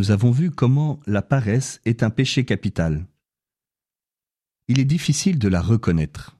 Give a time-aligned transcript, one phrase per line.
[0.00, 3.06] nous avons vu comment la paresse est un péché capital.
[4.66, 6.38] Il est difficile de la reconnaître.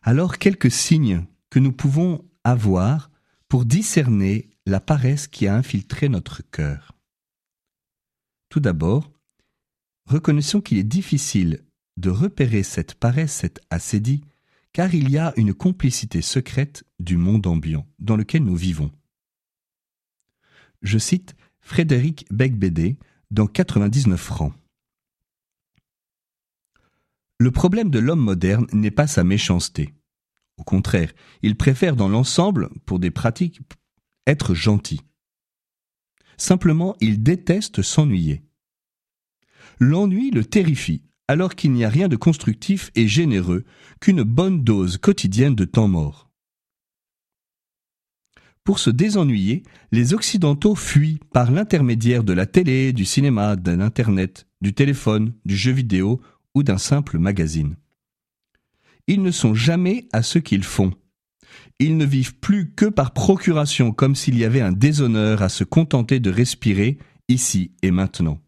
[0.00, 3.10] Alors quelques signes que nous pouvons avoir
[3.48, 6.96] pour discerner la paresse qui a infiltré notre cœur.
[8.48, 9.12] Tout d'abord,
[10.06, 11.62] reconnaissons qu'il est difficile
[11.98, 14.22] de repérer cette paresse, cette assédie,
[14.72, 18.90] car il y a une complicité secrète du monde ambiant dans lequel nous vivons.
[20.80, 22.96] Je cite Frédéric Becbédé
[23.30, 24.52] dans 99 francs.
[27.38, 29.94] Le problème de l'homme moderne n'est pas sa méchanceté.
[30.58, 33.60] Au contraire, il préfère dans l'ensemble, pour des pratiques,
[34.26, 35.00] être gentil.
[36.36, 38.42] Simplement, il déteste s'ennuyer.
[39.78, 43.64] L'ennui le terrifie, alors qu'il n'y a rien de constructif et généreux
[44.00, 46.29] qu'une bonne dose quotidienne de temps mort.
[48.64, 54.46] Pour se désennuyer, les Occidentaux fuient par l'intermédiaire de la télé, du cinéma, de l'Internet,
[54.60, 56.20] du téléphone, du jeu vidéo
[56.54, 57.76] ou d'un simple magazine.
[59.06, 60.92] Ils ne sont jamais à ce qu'ils font.
[61.78, 65.64] Ils ne vivent plus que par procuration, comme s'il y avait un déshonneur à se
[65.64, 68.38] contenter de respirer ici et maintenant.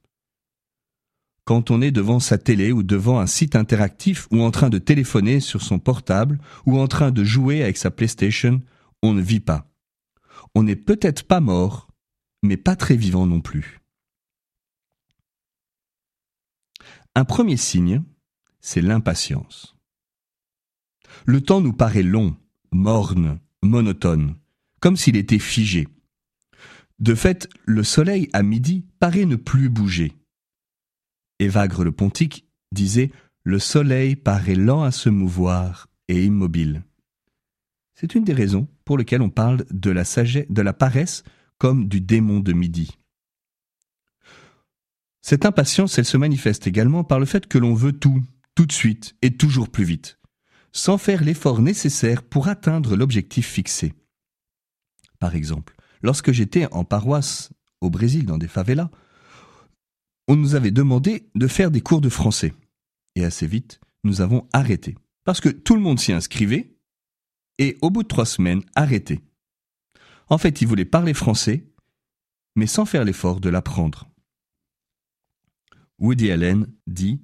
[1.45, 4.79] Quand on est devant sa télé ou devant un site interactif ou en train de
[4.79, 8.61] téléphoner sur son portable ou en train de jouer avec sa PlayStation,
[9.03, 9.72] on ne vit pas.
[10.55, 11.89] On n'est peut-être pas mort,
[12.43, 13.81] mais pas très vivant non plus.
[17.15, 18.03] Un premier signe,
[18.61, 19.77] c'est l'impatience.
[21.27, 22.37] Le temps nous paraît long,
[22.71, 24.37] morne, monotone,
[24.81, 25.89] comme s'il était figé.
[26.99, 30.13] De fait, le soleil à midi paraît ne plus bouger.
[31.39, 33.11] Évagre le Pontique disait
[33.43, 36.83] Le soleil paraît lent à se mouvoir et immobile.
[38.03, 41.23] C'est une des raisons pour lesquelles on parle de la sagesse, de la paresse
[41.57, 42.99] comme du démon de midi.
[45.23, 48.21] Cette impatience, elle se manifeste également par le fait que l'on veut tout,
[48.57, 50.19] tout de suite et toujours plus vite
[50.73, 53.93] sans faire l'effort nécessaire pour atteindre l'objectif fixé.
[55.19, 58.91] Par exemple, lorsque j'étais en paroisse au Brésil dans des favelas,
[60.29, 62.55] on nous avait demandé de faire des cours de français.
[63.15, 64.97] Et assez vite, nous avons arrêté.
[65.25, 66.75] Parce que tout le monde s'y inscrivait,
[67.59, 69.21] et au bout de trois semaines, arrêté.
[70.29, 71.67] En fait, ils voulaient parler français,
[72.57, 74.09] mais sans faire l'effort de l'apprendre.
[75.99, 77.21] Woody Allen dit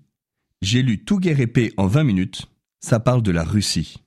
[0.62, 2.46] J'ai lu tout guerre épée en 20 minutes,
[2.80, 4.02] ça parle de la Russie.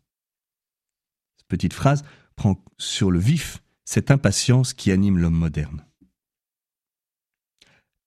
[1.37, 2.03] Cette petite phrase
[2.35, 5.85] prend sur le vif cette impatience qui anime l'homme moderne.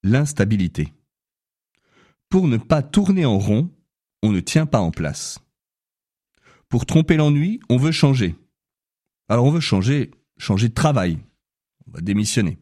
[0.03, 0.93] L'instabilité.
[2.29, 3.71] Pour ne pas tourner en rond,
[4.23, 5.41] on ne tient pas en place.
[6.69, 8.35] Pour tromper l'ennui, on veut changer.
[9.29, 11.19] Alors on veut changer, changer de travail.
[11.87, 12.59] On va démissionner.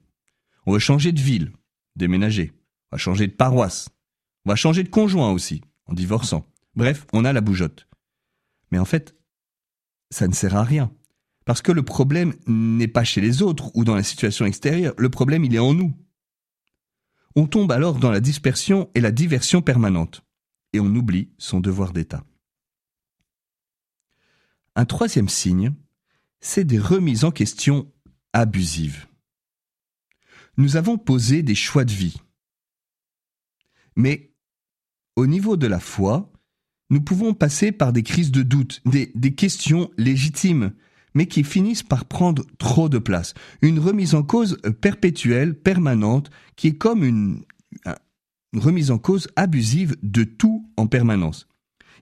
[0.67, 1.53] On veut changer de ville,
[1.97, 2.53] déménager.
[2.91, 3.89] On va changer de paroisse.
[4.45, 6.47] On va changer de conjoint aussi, en divorçant.
[6.75, 7.89] Bref, on a la bougeotte.
[8.71, 9.15] Mais en fait,
[10.11, 10.93] ça ne sert à rien.
[11.45, 15.11] Parce que le problème n'est pas chez les autres ou dans la situation extérieure, le
[15.11, 15.93] problème il est en nous.
[17.35, 20.23] On tombe alors dans la dispersion et la diversion permanente,
[20.73, 22.25] et on oublie son devoir d'État.
[24.75, 25.73] Un troisième signe,
[26.41, 27.91] c'est des remises en question
[28.33, 29.07] abusives.
[30.57, 32.17] Nous avons posé des choix de vie.
[33.97, 34.33] Mais
[35.17, 36.33] au niveau de la foi,
[36.91, 40.73] nous pouvons passer par des crises de doute, des, questions légitimes,
[41.15, 43.35] mais qui finissent par prendre trop de place.
[43.63, 47.45] Une remise en cause perpétuelle, permanente, qui est comme une,
[48.55, 51.49] remise en cause abusive de tout en permanence.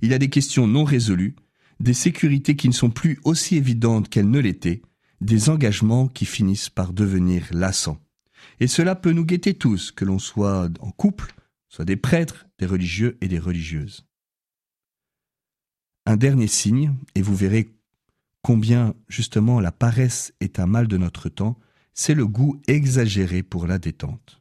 [0.02, 1.36] Il y a des questions non résolues,
[1.80, 4.82] des sécurités qui ne sont plus aussi évidentes qu'elles ne l'étaient,
[5.20, 7.98] des engagements qui finissent par devenir lassants.
[8.60, 11.34] Et cela peut nous guetter tous, que l'on soit en couple,
[11.68, 14.06] soit des prêtres, des religieux et des religieuses.
[16.06, 17.74] Un dernier signe, et vous verrez
[18.42, 21.58] combien justement la paresse est un mal de notre temps,
[21.94, 24.40] c'est le goût exagéré pour la détente.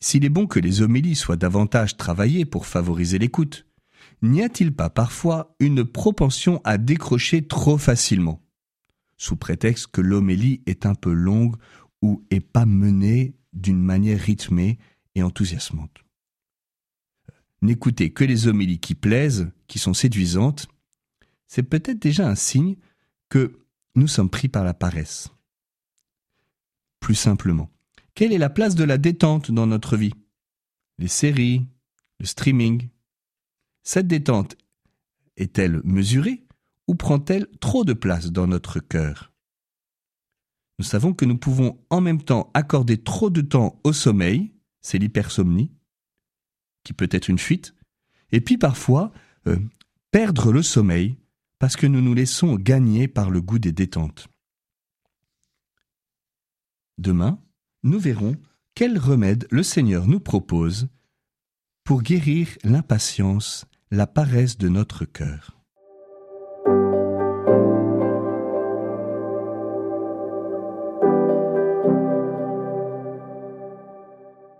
[0.00, 3.66] S'il est bon que les homélies soient davantage travaillées pour favoriser l'écoute,
[4.22, 8.42] n'y a-t-il pas parfois une propension à décrocher trop facilement,
[9.16, 11.56] sous prétexte que l'homélie est un peu longue
[12.02, 14.78] ou est pas menée d'une manière rythmée
[15.14, 16.04] et enthousiasmante
[17.64, 20.68] n'écoutez que les homélies qui plaisent, qui sont séduisantes,
[21.48, 22.76] c'est peut-être déjà un signe
[23.28, 23.58] que
[23.96, 25.30] nous sommes pris par la paresse.
[27.00, 27.70] Plus simplement,
[28.14, 30.14] quelle est la place de la détente dans notre vie?
[30.98, 31.66] Les séries,
[32.20, 32.88] le streaming.
[33.84, 34.56] Cette détente
[35.36, 36.46] est-elle mesurée
[36.88, 39.32] ou prend-elle trop de place dans notre cœur?
[40.78, 44.98] Nous savons que nous pouvons en même temps accorder trop de temps au sommeil, c'est
[44.98, 45.70] l'hypersomnie,
[46.82, 47.74] qui peut être une fuite,
[48.32, 49.12] et puis parfois
[49.46, 49.58] euh,
[50.10, 51.16] perdre le sommeil
[51.58, 54.28] parce que nous nous laissons gagner par le goût des détentes.
[56.98, 57.40] Demain,
[57.82, 58.36] nous verrons
[58.74, 60.88] quel remède le Seigneur nous propose
[61.84, 65.63] pour guérir l'impatience, la paresse de notre cœur.